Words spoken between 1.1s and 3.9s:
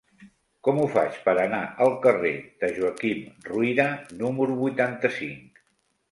per anar al carrer de Joaquim Ruyra